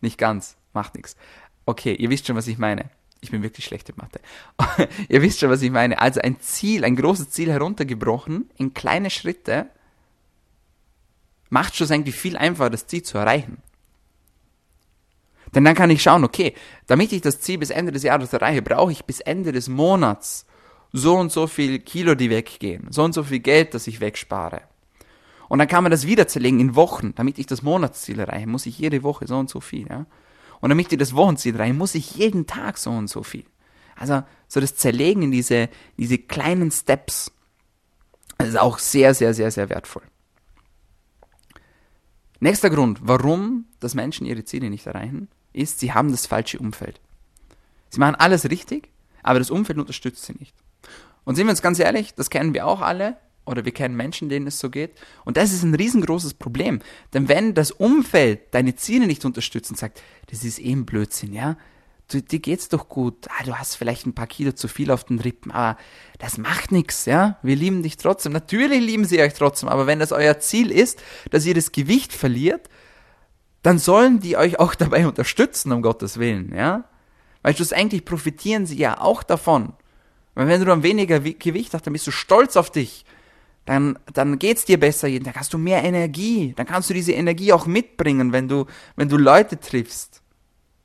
[0.00, 1.16] Nicht ganz, macht nichts.
[1.64, 2.90] Okay, ihr wisst schon, was ich meine.
[3.20, 4.20] Ich bin wirklich schlecht in Mathe.
[5.08, 6.00] ihr wisst schon, was ich meine.
[6.00, 9.70] Also ein Ziel, ein großes Ziel heruntergebrochen in kleine Schritte
[11.50, 13.62] macht schlussendlich viel einfacher, das Ziel zu erreichen.
[15.54, 16.54] Denn dann kann ich schauen, okay,
[16.86, 20.46] damit ich das Ziel bis Ende des Jahres erreiche, brauche ich bis Ende des Monats
[20.92, 24.62] so und so viel Kilo, die weggehen, so und so viel Geld, das ich wegspare.
[25.48, 27.12] Und dann kann man das wieder zerlegen in Wochen.
[27.16, 29.88] Damit ich das Monatsziel erreiche, muss ich jede Woche so und so viel.
[29.88, 30.06] Ja?
[30.60, 33.44] Und damit ich das Wochenziel erreiche, muss ich jeden Tag so und so viel.
[33.96, 37.32] Also so das Zerlegen in diese, diese kleinen Steps
[38.38, 40.04] ist auch sehr, sehr, sehr, sehr wertvoll.
[42.38, 47.00] Nächster Grund, warum das Menschen ihre Ziele nicht erreichen, ist, sie haben das falsche Umfeld.
[47.90, 48.88] Sie machen alles richtig,
[49.22, 50.54] aber das Umfeld unterstützt sie nicht.
[51.24, 54.28] Und sind wir uns ganz ehrlich, das kennen wir auch alle oder wir kennen Menschen,
[54.28, 54.92] denen es so geht.
[55.24, 56.80] Und das ist ein riesengroßes Problem.
[57.12, 61.56] Denn wenn das Umfeld deine Ziele nicht unterstützt und sagt, das ist ein Blödsinn, ja,
[62.08, 65.04] du, dir geht's doch gut, ah, du hast vielleicht ein paar Kilo zu viel auf
[65.04, 65.78] den Rippen, aber
[66.18, 68.32] das macht nichts, ja, wir lieben dich trotzdem.
[68.32, 72.12] Natürlich lieben sie euch trotzdem, aber wenn das euer Ziel ist, dass ihr das Gewicht
[72.12, 72.68] verliert,
[73.62, 76.84] dann sollen die euch auch dabei unterstützen, um Gottes Willen, ja.
[77.42, 79.72] Weil schlussendlich profitieren sie ja auch davon.
[80.34, 83.04] Weil wenn du dann weniger Gewicht hast, dann bist du stolz auf dich
[83.70, 87.12] dann, dann geht's dir besser jeden Tag, hast du mehr Energie, dann kannst du diese
[87.12, 90.22] Energie auch mitbringen, wenn du, wenn du Leute triffst.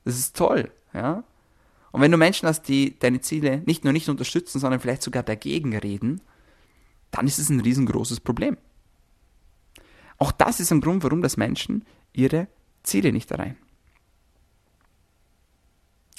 [0.04, 1.24] Das ist toll, ja.
[1.90, 5.22] Und wenn du Menschen hast, die deine Ziele nicht nur nicht unterstützen, sondern vielleicht sogar
[5.22, 6.20] dagegen reden,
[7.10, 8.58] dann ist es ein riesengroßes Problem.
[10.18, 12.48] Auch das ist ein Grund, warum das Menschen ihre
[12.86, 13.58] Ziele nicht erreichen.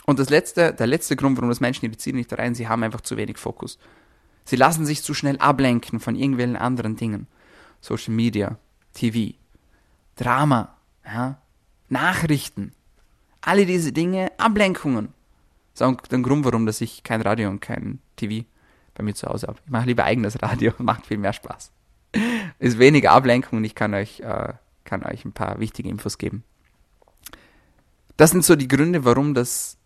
[0.05, 2.83] Und das letzte, der letzte Grund, warum das Menschen ihre Ziele nicht erreichen, sie haben
[2.83, 3.77] einfach zu wenig Fokus.
[4.45, 7.27] Sie lassen sich zu schnell ablenken von irgendwelchen anderen Dingen.
[7.81, 8.57] Social Media,
[8.93, 9.35] TV,
[10.15, 11.41] Drama, ja,
[11.89, 12.71] Nachrichten.
[13.41, 15.13] Alle diese Dinge, Ablenkungen.
[15.73, 18.45] Das ist auch der Grund, warum dass ich kein Radio und kein TV
[18.95, 19.59] bei mir zu Hause habe.
[19.65, 21.71] Ich mache lieber eigenes Radio, macht viel mehr Spaß.
[22.59, 24.53] Ist weniger Ablenkung und ich kann euch, äh,
[24.85, 26.43] kann euch ein paar wichtige Infos geben.
[28.17, 29.77] Das sind so die Gründe, warum das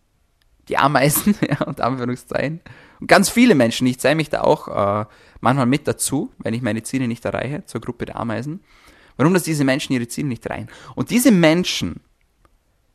[0.67, 2.61] die Ameisen, ja, unter Anführungszeichen,
[2.99, 5.05] und ganz viele Menschen, ich zähle mich da auch äh,
[5.41, 8.61] manchmal mit dazu, wenn ich meine Ziele nicht erreiche, zur Gruppe der Ameisen,
[9.17, 10.69] warum dass diese Menschen ihre Ziele nicht erreichen.
[10.95, 11.99] Und diese Menschen,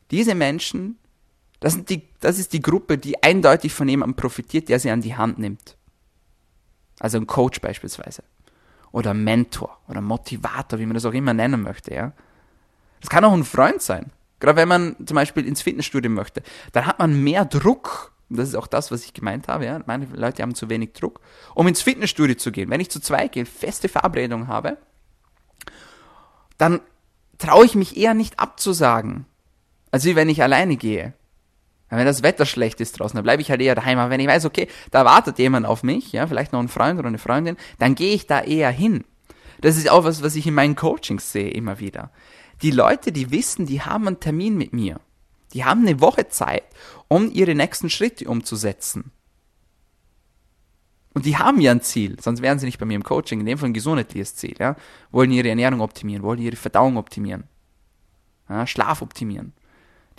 [0.09, 0.97] diese Menschen,
[1.59, 5.01] das, sind die, das ist die Gruppe, die eindeutig von jemandem profitiert, der sie an
[5.01, 5.75] die Hand nimmt.
[6.99, 8.23] Also ein Coach beispielsweise.
[8.93, 12.13] Oder Mentor oder Motivator, wie man das auch immer nennen möchte, ja.
[13.01, 14.11] Das kann auch ein Freund sein.
[14.39, 18.55] Gerade wenn man zum Beispiel ins Fitnessstudio möchte, dann hat man mehr Druck das ist
[18.55, 19.79] auch das, was ich gemeint habe, ja.
[19.85, 21.21] Meine Leute haben zu wenig Druck,
[21.55, 22.69] um ins Fitnessstudio zu gehen.
[22.69, 24.77] Wenn ich zu zweit gehe, feste Verabredung habe,
[26.57, 26.81] dann
[27.37, 29.25] traue ich mich eher nicht abzusagen,
[29.91, 31.13] als wie wenn ich alleine gehe.
[31.89, 33.97] Wenn das Wetter schlecht ist draußen, dann bleibe ich halt eher daheim.
[33.97, 36.99] Aber wenn ich weiß, okay, da wartet jemand auf mich, ja, vielleicht noch ein Freund
[36.99, 39.05] oder eine Freundin, dann gehe ich da eher hin.
[39.61, 42.11] Das ist auch was, was ich in meinen Coachings sehe immer wieder.
[42.61, 44.99] Die Leute, die wissen, die haben einen Termin mit mir.
[45.53, 46.63] Die haben eine Woche Zeit,
[47.07, 49.11] um ihre nächsten Schritte umzusetzen.
[51.13, 53.45] Und die haben ja ein Ziel, sonst wären sie nicht bei mir im Coaching, in
[53.47, 54.55] dem Fall ein gesundheitliches Ziel.
[54.59, 54.75] Ja?
[55.09, 57.45] Wollen ihre Ernährung optimieren, wollen ihre Verdauung optimieren,
[58.49, 58.67] ja?
[58.67, 59.53] Schlaf optimieren.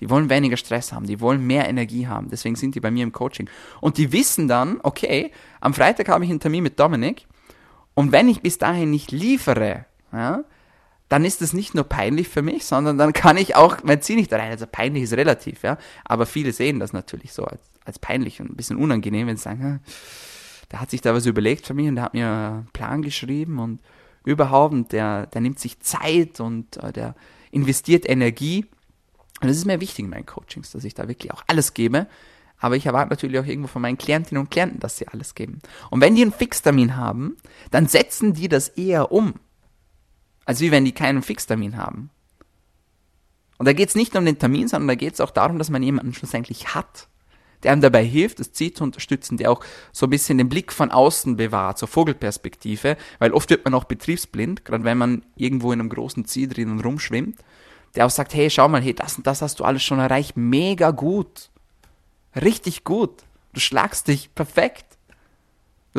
[0.00, 2.30] Die wollen weniger Stress haben, die wollen mehr Energie haben.
[2.30, 3.48] Deswegen sind die bei mir im Coaching.
[3.80, 7.26] Und die wissen dann, okay, am Freitag habe ich einen Termin mit Dominik.
[7.94, 10.44] Und wenn ich bis dahin nicht liefere, ja,
[11.08, 14.16] dann ist es nicht nur peinlich für mich, sondern dann kann ich auch mein Ziel
[14.16, 14.52] nicht erreichen.
[14.52, 15.78] Also peinlich ist relativ, ja.
[16.04, 19.44] Aber viele sehen das natürlich so als, als peinlich und ein bisschen unangenehm, wenn sie
[19.44, 19.80] sagen,
[20.70, 23.58] der hat sich da was überlegt für mich und der hat mir einen Plan geschrieben
[23.58, 23.80] und
[24.24, 27.14] überhaupt, und der, der nimmt sich Zeit und äh, der
[27.50, 28.66] investiert Energie.
[29.40, 32.06] Und das ist mir wichtig in meinen Coachings, dass ich da wirklich auch alles gebe.
[32.58, 35.60] Aber ich erwarte natürlich auch irgendwo von meinen Klientinnen und Klienten, dass sie alles geben.
[35.90, 37.36] Und wenn die einen Fixtermin haben,
[37.70, 39.34] dann setzen die das eher um,
[40.48, 42.08] als wie wenn die keinen Fixtermin haben.
[43.58, 45.58] Und da geht es nicht nur um den Termin, sondern da geht es auch darum,
[45.58, 47.06] dass man jemanden schlussendlich hat,
[47.62, 50.72] der einem dabei hilft, das Ziel zu unterstützen, der auch so ein bisschen den Blick
[50.72, 55.70] von außen bewahrt, so Vogelperspektive, weil oft wird man auch betriebsblind, gerade wenn man irgendwo
[55.70, 57.38] in einem großen Ziel drinnen rumschwimmt,
[57.94, 60.38] der auch sagt, hey, schau mal, hey, das und das hast du alles schon erreicht,
[60.38, 61.50] mega gut.
[62.34, 63.22] Richtig gut.
[63.52, 64.87] Du schlagst dich perfekt.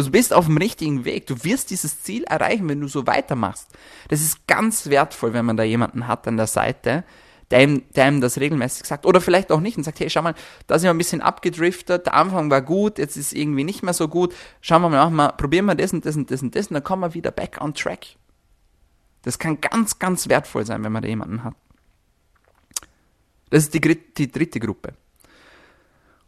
[0.06, 1.28] Du bist auf dem richtigen Weg.
[1.28, 3.68] Du wirst dieses Ziel erreichen, wenn du so weitermachst.
[4.08, 7.04] Das ist ganz wertvoll, wenn man da jemanden hat an der Seite,
[7.52, 9.06] der ihm, der ihm das regelmäßig sagt.
[9.06, 10.36] Oder vielleicht auch nicht und sagt, hey, schau mal,
[10.68, 13.94] da sind wir ein bisschen abgedriftet, der Anfang war gut, jetzt ist irgendwie nicht mehr
[13.94, 14.34] so gut.
[14.62, 16.84] Schauen wir mal, mal probieren wir das und das und das und das und dann
[16.84, 18.06] kommen wir wieder back on track.
[19.24, 21.56] Das kann ganz, ganz wertvoll sein, wenn man da jemanden hat.
[23.50, 24.94] Das ist die, die dritte Gruppe.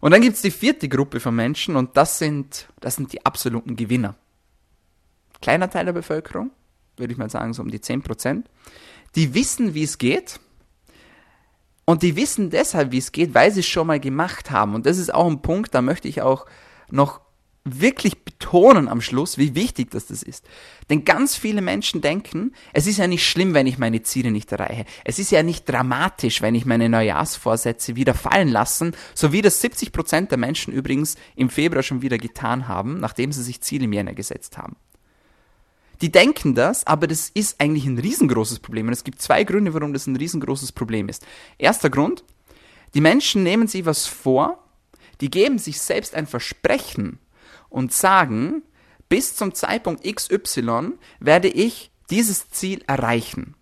[0.02, 3.26] Und dann gibt es die vierte Gruppe von Menschen und das sind, das sind die
[3.26, 4.16] absoluten Gewinner.
[5.42, 6.52] Kleiner Teil der Bevölkerung,
[6.98, 8.44] würde ich mal sagen, so um die 10%.
[9.16, 10.40] Die wissen, wie es geht,
[11.86, 14.76] und die wissen deshalb, wie es geht, weil sie es schon mal gemacht haben.
[14.76, 16.46] Und das ist auch ein Punkt, da möchte ich auch
[16.90, 17.21] noch
[17.64, 20.46] wirklich betonen am Schluss, wie wichtig das, das ist.
[20.90, 24.52] Denn ganz viele Menschen denken, es ist ja nicht schlimm, wenn ich meine Ziele nicht
[24.52, 24.86] erreiche.
[25.06, 29.62] Es ist ja nicht dramatisch, wenn ich meine Neujahrsvorsätze wieder fallen lassen, so wie das
[29.62, 33.86] 70 Prozent der Menschen übrigens im Februar schon wieder getan haben, nachdem sie sich Ziele
[33.86, 34.76] im Jänner gesetzt haben.
[36.02, 38.88] Die denken das, aber das ist eigentlich ein riesengroßes Problem.
[38.88, 41.28] Und es gibt zwei Gründe, warum das ein riesengroßes Problem ist.
[41.60, 42.24] Erster Grund,
[42.96, 44.64] die Menschen nehmen sich was vor,
[45.22, 47.20] die geben sich selbst ein Versprechen
[47.72, 48.62] und sagen,
[49.10, 53.56] bis zum Zeitpunkt XY werde ich dieses Ziel erreichen.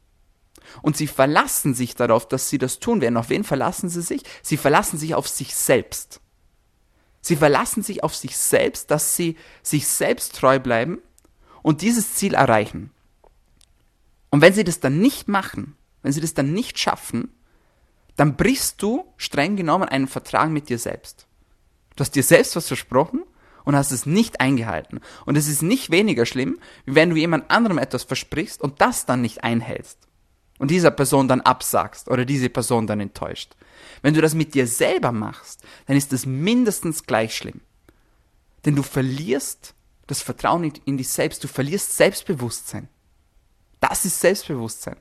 [0.82, 3.17] Und sie verlassen sich darauf, dass sie das tun werden.
[3.17, 4.24] Auf wen verlassen sie sich?
[4.41, 6.22] Sie verlassen sich auf sich selbst.
[7.22, 11.00] Sie verlassen sich auf sich selbst, dass sie sich selbst treu bleiben
[11.62, 12.91] und dieses Ziel erreichen.
[14.30, 17.34] Und wenn sie das dann nicht machen, wenn sie das dann nicht schaffen,
[18.15, 21.28] dann brichst du streng genommen einen Vertrag mit dir selbst.
[21.95, 23.24] Du hast dir selbst was versprochen
[23.70, 25.00] und hast es nicht eingehalten.
[25.28, 29.06] Und es ist nicht weniger schlimm, wie wenn du jemand anderem etwas versprichst und das
[29.06, 30.00] dann nicht einhältst.
[30.58, 33.56] Und dieser Person dann absagst oder diese Person dann enttäuscht.
[34.02, 37.62] Wenn du das mit dir selber machst, dann ist es mindestens gleich schlimm.
[38.66, 39.76] Denn du verlierst
[40.08, 41.44] das Vertrauen in dich selbst.
[41.44, 42.90] Du verlierst Selbstbewusstsein.
[43.82, 44.96] Das ist Selbstbewusstsein.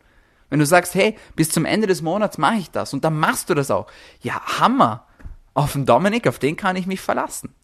[0.51, 3.49] Wenn du sagst, hey, bis zum Ende des Monats mache ich das und dann machst
[3.49, 3.91] du das auch.
[4.21, 5.07] Ja, Hammer.
[5.55, 7.55] Auf den Dominik, auf den kann ich mich verlassen.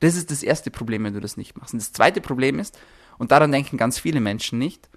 [0.00, 1.72] Das ist das erste Problem, wenn du das nicht machst.
[1.72, 2.78] Und das zweite Problem ist,
[3.18, 4.88] und daran denken ganz viele Menschen nicht,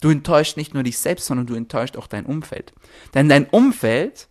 [0.00, 2.72] du enttäuscht nicht nur dich selbst, sondern du enttäuscht auch dein Umfeld.
[3.14, 4.28] Denn dein Umfeld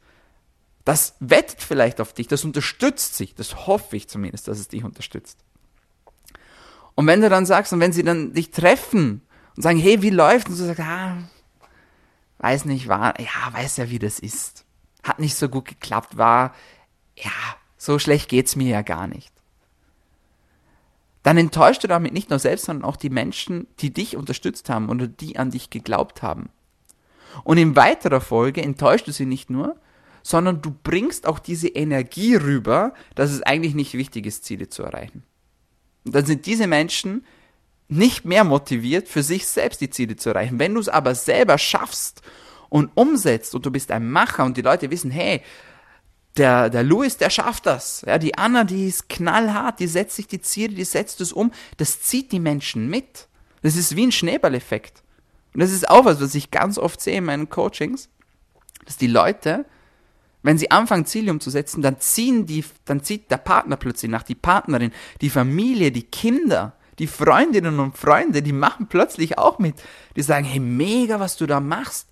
[0.85, 4.83] das wettet vielleicht auf dich, das unterstützt sich, das hoffe ich zumindest, dass es dich
[4.83, 5.39] unterstützt.
[6.93, 9.23] Und wenn du dann sagst, und wenn sie dann dich treffen
[9.57, 10.47] und sagen, hey, wie läuft?
[10.47, 11.17] Und du sagst, ah,
[12.37, 14.63] weiß nicht, war, ja, weiß ja, wie das ist.
[15.01, 16.53] Hat nicht so gut geklappt, war,
[17.17, 17.31] ja,
[17.85, 19.31] so schlecht geht's mir ja gar nicht.
[21.23, 24.89] Dann enttäuscht du damit nicht nur selbst, sondern auch die Menschen, die dich unterstützt haben
[24.89, 26.49] oder die an dich geglaubt haben.
[27.43, 29.75] Und in weiterer Folge enttäuscht du sie nicht nur,
[30.21, 34.83] sondern du bringst auch diese Energie rüber, dass es eigentlich nicht wichtig ist, Ziele zu
[34.83, 35.23] erreichen.
[36.05, 37.25] Und dann sind diese Menschen
[37.87, 40.59] nicht mehr motiviert, für sich selbst die Ziele zu erreichen.
[40.59, 42.21] Wenn du es aber selber schaffst
[42.69, 45.41] und umsetzt und du bist ein Macher und die Leute wissen, hey,
[46.37, 48.03] der, der Louis, der schafft das.
[48.05, 51.51] Ja, die Anna, die ist knallhart, die setzt sich die Ziele, die setzt es um.
[51.77, 53.27] Das zieht die Menschen mit.
[53.61, 55.03] Das ist wie ein Schneeballeffekt.
[55.53, 58.09] Und das ist auch was, was ich ganz oft sehe in meinen Coachings,
[58.85, 59.65] dass die Leute
[60.45, 64.35] wenn sie anfangen, Ziele umzusetzen, dann ziehen die, dann zieht der Partner plötzlich nach, die
[64.35, 69.81] Partnerin, die Familie, die Kinder, die Freundinnen und Freunde, die machen plötzlich auch mit.
[70.15, 72.09] Die sagen, hey, mega, was du da machst.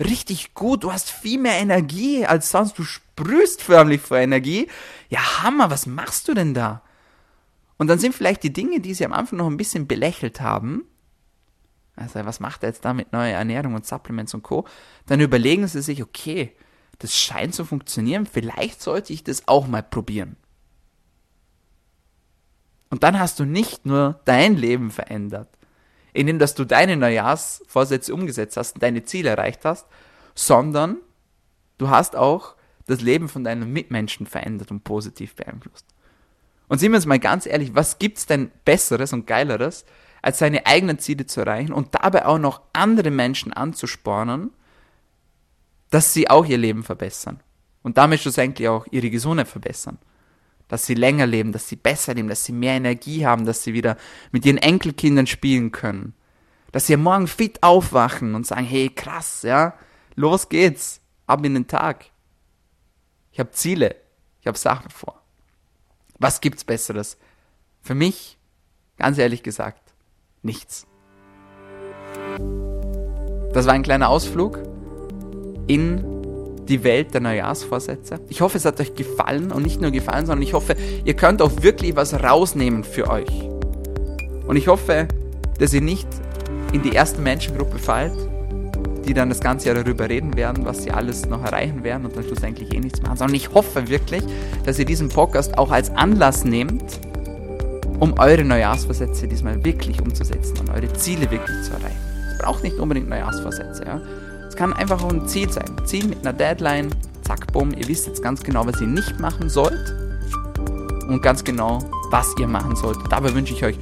[0.00, 4.68] Richtig gut, du hast viel mehr Energie als sonst, du sprühst förmlich vor Energie.
[5.08, 6.82] Ja, Hammer, was machst du denn da?
[7.76, 10.84] Und dann sind vielleicht die Dinge, die sie am Anfang noch ein bisschen belächelt haben,
[11.96, 14.66] Also was macht er jetzt da mit neuer Ernährung und Supplements und Co.,
[15.06, 16.52] dann überlegen sie sich, okay,
[16.98, 20.36] das scheint zu funktionieren, vielleicht sollte ich das auch mal probieren.
[22.90, 25.48] Und dann hast du nicht nur dein Leben verändert,
[26.14, 29.86] indem dass du deine Neujahrsvorsätze umgesetzt hast und deine Ziele erreicht hast,
[30.34, 30.96] sondern
[31.76, 32.54] du hast auch
[32.86, 35.86] das Leben von deinen Mitmenschen verändert und positiv beeinflusst.
[36.68, 39.84] Und sehen wir uns mal ganz ehrlich, was gibt's denn Besseres und Geileres,
[40.22, 44.50] als seine eigenen Ziele zu erreichen und dabei auch noch andere Menschen anzuspornen,
[45.90, 47.40] dass sie auch ihr Leben verbessern
[47.82, 49.98] und damit schlussendlich auch ihre Gesundheit verbessern.
[50.74, 53.74] Dass sie länger leben, dass sie besser leben, dass sie mehr Energie haben, dass sie
[53.74, 53.96] wieder
[54.32, 56.14] mit ihren Enkelkindern spielen können.
[56.72, 59.74] Dass sie am Morgen fit aufwachen und sagen, hey, krass, ja,
[60.16, 62.06] los geht's, ab in den Tag.
[63.30, 63.94] Ich habe Ziele,
[64.40, 65.22] ich habe Sachen vor.
[66.18, 67.18] Was gibt's Besseres?
[67.80, 68.36] Für mich,
[68.96, 69.94] ganz ehrlich gesagt,
[70.42, 70.88] nichts.
[73.52, 74.58] Das war ein kleiner Ausflug
[75.68, 76.13] in
[76.68, 78.20] die Welt der Neujahrsvorsätze.
[78.28, 81.42] Ich hoffe, es hat euch gefallen und nicht nur gefallen, sondern ich hoffe, ihr könnt
[81.42, 83.30] auch wirklich was rausnehmen für euch.
[84.46, 85.08] Und ich hoffe,
[85.58, 86.08] dass ihr nicht
[86.72, 88.16] in die erste Menschengruppe fallt,
[89.06, 92.16] die dann das ganze Jahr darüber reden werden, was sie alles noch erreichen werden und
[92.16, 94.22] dann schlussendlich eh nichts machen, sondern ich hoffe wirklich,
[94.64, 97.00] dass ihr diesen Podcast auch als Anlass nehmt,
[98.00, 101.98] um eure Neujahrsvorsätze diesmal wirklich umzusetzen und eure Ziele wirklich zu erreichen.
[102.32, 104.00] Es braucht nicht unbedingt Neujahrsvorsätze, ja.
[104.54, 105.64] Es kann einfach auch ein Ziel sein.
[105.76, 106.88] Ein Ziel mit einer Deadline,
[107.22, 109.92] zack, bumm, ihr wisst jetzt ganz genau, was ihr nicht machen sollt
[111.08, 112.98] und ganz genau, was ihr machen sollt.
[113.10, 113.76] Dabei wünsche ich euch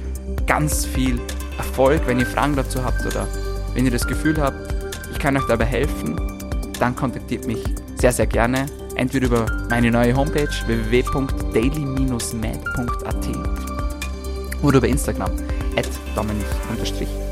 [0.47, 1.21] ganz viel
[1.59, 2.01] Erfolg.
[2.07, 3.27] Wenn ihr Fragen dazu habt oder
[3.75, 4.73] wenn ihr das Gefühl habt,
[5.11, 6.19] ich kann euch dabei helfen,
[6.79, 7.63] dann kontaktiert mich
[8.01, 8.65] sehr, sehr gerne.
[8.95, 13.27] Entweder über meine neue Homepage www.daily-mad.at
[14.63, 15.33] oder über Instagram
[15.77, 17.22] at dominik-klug.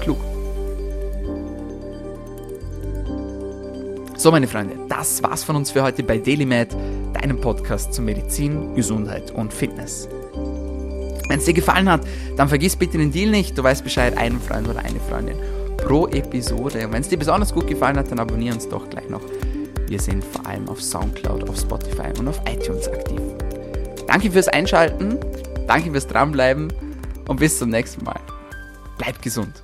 [4.21, 6.77] So, meine Freunde, das war's von uns für heute bei DailyMed,
[7.13, 10.07] deinem Podcast zu Medizin, Gesundheit und Fitness.
[11.27, 12.01] Wenn es dir gefallen hat,
[12.37, 13.57] dann vergiss bitte den Deal nicht.
[13.57, 15.37] Du weißt Bescheid, einen Freund oder eine Freundin
[15.77, 16.85] pro Episode.
[16.85, 19.23] Und wenn es dir besonders gut gefallen hat, dann abonniere uns doch gleich noch.
[19.87, 23.19] Wir sind vor allem auf Soundcloud, auf Spotify und auf iTunes aktiv.
[24.05, 25.17] Danke fürs Einschalten,
[25.65, 26.71] danke fürs Dranbleiben
[27.27, 28.19] und bis zum nächsten Mal.
[28.99, 29.63] Bleib gesund.